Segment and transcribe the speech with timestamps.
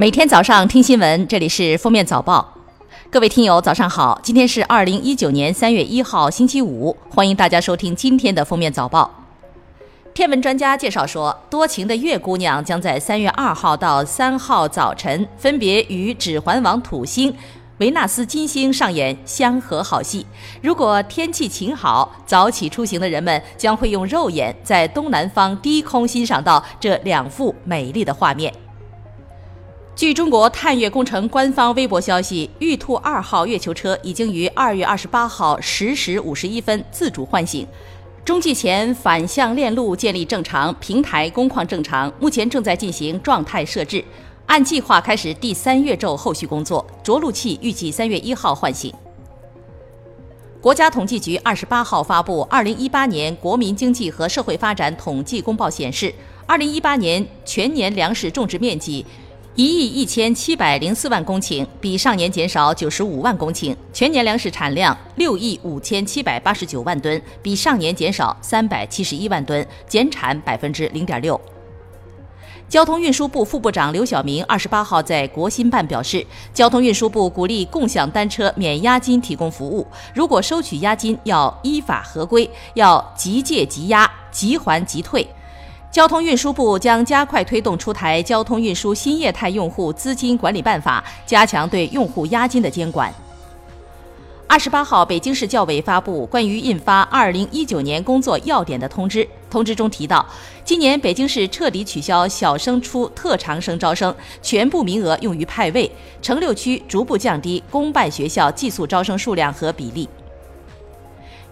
[0.00, 2.54] 每天早上听新闻，这里是封面早报。
[3.10, 4.16] 各位听友，早上好！
[4.22, 9.10] 今天是二零一九年三月一号，星期五，欢迎大家收听今天的封面早报。
[10.14, 17.34] 天文专家介绍说，多情的月姑娘将在三月二号到三号早晨，分别与指环王土星、
[17.78, 20.24] 维纳斯金星上演相合好戏。
[20.62, 28.54] 如果天气晴好，早起出行的人们将会用肉眼在东南方低空欣赏到这两幅美丽的画面。
[29.98, 37.66] 据中国探月工程官方微博消息，玉兔二号月球车已经于二月二十八号十时五十一分自主唤醒，
[38.24, 44.04] 中继前反向链路建立正常，平台工况正常，目前正在进行状态设置，
[44.46, 46.86] 按计划开始第三月昼后续工作。
[47.02, 48.94] 着陆器预计三月一号唤醒。
[50.60, 56.14] 国家统计局二十八号发布《二零一八年国民经济和社会发展统计公报》，显示，
[56.46, 59.04] 二零一八年全年粮食种植面积。
[59.58, 71.40] 一亿一千七百零四万公顷，比上年减少九十五万公顷；全年粮食产量六亿五千七百八十九万吨，比上年减少三百七十一万吨，减产百分之零点六。
[72.68, 76.24] 交通运输部副部长刘晓明二十八号在国新办表示，
[76.54, 85.26] 交通运输部鼓励共享单车免押金提供服务，如果收取押金要依法合规，要即借即押，即还即退。
[85.90, 93.12] 交通运输部将加快推动出台《交通运输新业态用户资金管理办法》，加强对用户押金的监管。
[94.46, 99.26] 二十八号，北京市教委发布关于印发二零一九年工作要点的通知。
[99.50, 100.24] 通知中提到，
[100.62, 110.06] 今年北京市彻底取消小升初特长生招生，全部名额用于派位；城六区逐步降低公办学校寄宿招生数量和比例。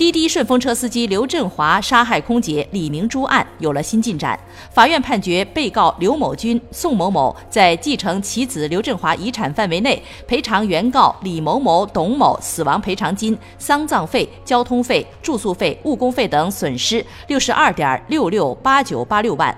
[0.00, 4.40] 滴滴顺风车司机刘振华杀害空姐李明珠案有了新进展，
[4.72, 19.54] 法院判决被告刘某军、宋某某在继承其子刘振华遗产范围内赔偿原告李某某、董某死亡赔偿金、丧葬费、交通费、住宿费、误工费等损失六十二点六六八九八六万。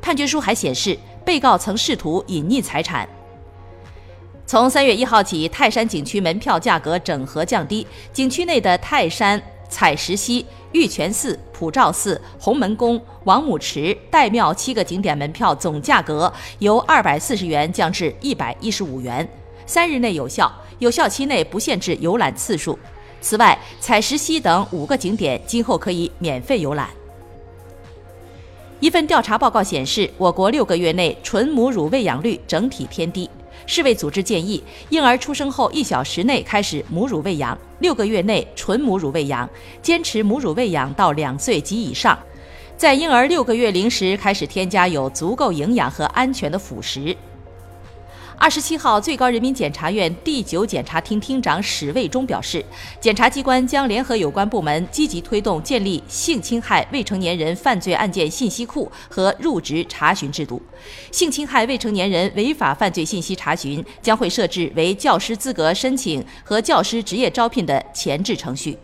[0.00, 3.08] 判决书还显示，被告曾试图隐匿财产。
[4.46, 9.42] 从三月一号起，泰山景区门票价格整合降低，景区内的泰山。
[9.74, 19.28] 采石溪、玉泉寺、普照寺、洪门宫、王母池、岱庙七个景点门票总价格由二百四十元降至一百一十五元，
[19.66, 20.48] 三日内有效，
[20.78, 22.78] 有效期内不限制游览次数。
[23.20, 26.88] 此外，采石溪等五个景点今后可以免费游览。
[28.78, 33.28] 一份调查报告显示，我国六个月内纯母乳喂养率整体偏低。
[33.66, 39.48] 世卫组织建议，婴儿出生后一小时内开始母乳喂养，六个月内纯母乳喂养，
[39.80, 42.18] 坚持母乳喂养到两岁及以上，
[42.76, 47.16] 在婴儿六个月龄时开始添加有足够营养和安全的辅食。
[48.36, 52.62] 二十七号，最高人民检察院第九检察厅厅长史卫忠表示，
[53.00, 60.60] 检察机关将联合有关部门，积极推动建立性侵害未成年人犯罪案件信息库和入职查询制度。
[61.10, 68.76] 性侵害未成年人违法犯罪信息查询将会设置为教师资格申请和教师职业招聘的前置程序。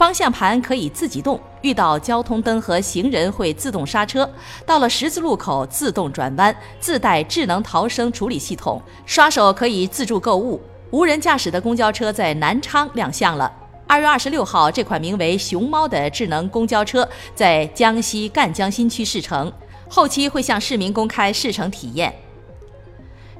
[0.00, 4.26] 方向盘可以自己动，遇到交通灯和行人会自动刹车，
[4.64, 10.58] 到了十字路口自动转弯，自带智能逃生处理系统，刷手可以自助购物。
[10.90, 13.52] 无人驾驶的公交车在南昌亮相了。
[13.86, 19.52] 二月二十六号，这款名为“熊猫”的智能公交车在江西赣江新区试乘，
[19.86, 22.10] 后期会向市民公开试乘体验。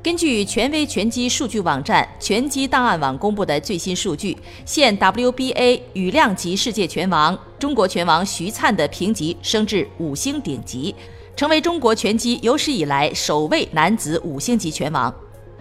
[0.03, 4.35] 根据权威拳击数据网站拳击档案网公布的最新数据，
[4.65, 10.95] 现 WBA 羽量级世界拳王中国拳王徐灿的评级升至五星顶级，
[11.37, 15.15] 成为中国拳击有史以来首位男子五星级拳王。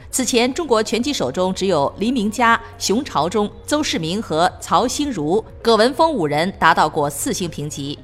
[0.09, 7.99] 此前，中国拳击手中只有黎明佳、熊朝忠、邹市明和曹兴如、葛文峰五人达到过四星评级。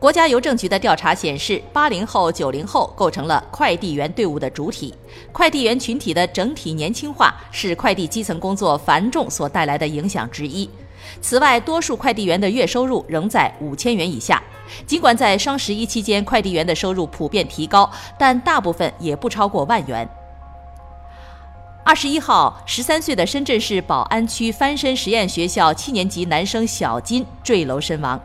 [0.00, 4.94] 国家邮政局的调查显示，八零后、九零后构成了快递员队伍的主体。
[5.30, 10.68] 快递员群体的整体年轻化是快递基层工作繁重所带来的影响之一。
[11.20, 14.42] 此外，多数快递员的月收入仍在五千元以下。
[14.86, 20.08] 尽管在双十一期间，快递员的收入普遍提高，但大部分也不超过万元。
[21.84, 28.18] 二十一号，十三岁的深圳市宝安区翻身实验学校七年级男生小金坠楼身亡。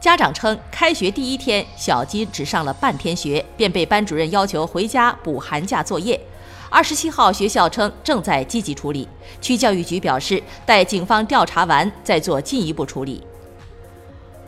[0.00, 6.18] 家长称，开学第一天，小金只上了半天学，便被班主任要求回家补寒假作业。
[6.70, 9.06] 二十七号，学校称正在积极处理。
[9.42, 13.22] 区教育局表示，待警方调查完再做进一步处理。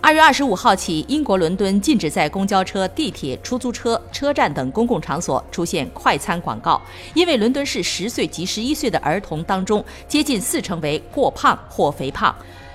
[0.01, 6.81] 二月二十五号起，英国伦敦禁止在公交车、地铁、出租车、车站等公共场所出现快餐广告，
[7.13, 12.35] 因为伦敦市十岁及十一岁的儿童当中，接近四成为过胖或肥胖，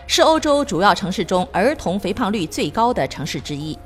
[0.09, 3.77] 是欧洲主要城市中儿童肥胖率最高的城市之一。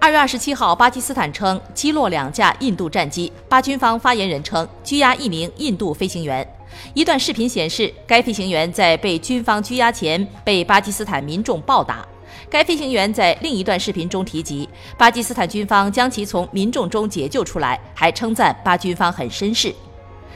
[0.00, 6.46] 二月二十七号，巴基斯坦称击落两架印度战机，巴军方发言人称拘押一名印度飞行员。
[6.92, 12.06] 一段视频显示，该飞行员在被军方拘押前被巴基斯坦民众暴打。
[12.50, 14.68] 该飞行员在另一段视频中提及，
[14.98, 19.72] 巴基斯坦军方将其从民众中解救出来，还称赞巴军方很绅士。